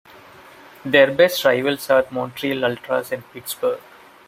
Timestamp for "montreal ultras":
2.11-3.11